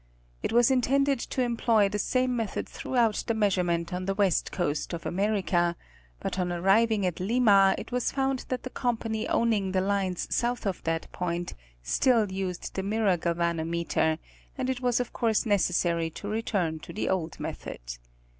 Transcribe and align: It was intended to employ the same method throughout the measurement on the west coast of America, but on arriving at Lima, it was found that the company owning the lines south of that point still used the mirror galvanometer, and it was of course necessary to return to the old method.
It 0.41 0.51
was 0.51 0.71
intended 0.71 1.19
to 1.19 1.43
employ 1.43 1.87
the 1.87 1.99
same 1.99 2.35
method 2.35 2.67
throughout 2.67 3.23
the 3.27 3.35
measurement 3.35 3.93
on 3.93 4.05
the 4.07 4.15
west 4.15 4.51
coast 4.51 4.93
of 4.93 5.05
America, 5.05 5.75
but 6.19 6.39
on 6.39 6.51
arriving 6.51 7.05
at 7.05 7.19
Lima, 7.19 7.75
it 7.77 7.91
was 7.91 8.11
found 8.11 8.45
that 8.49 8.63
the 8.63 8.71
company 8.71 9.27
owning 9.27 9.73
the 9.73 9.79
lines 9.81 10.27
south 10.33 10.65
of 10.65 10.81
that 10.85 11.11
point 11.11 11.53
still 11.83 12.31
used 12.31 12.73
the 12.73 12.81
mirror 12.81 13.15
galvanometer, 13.15 14.17
and 14.57 14.71
it 14.71 14.81
was 14.81 14.99
of 14.99 15.13
course 15.13 15.45
necessary 15.45 16.09
to 16.09 16.27
return 16.27 16.79
to 16.79 16.91
the 16.93 17.07
old 17.07 17.39
method. 17.39 17.99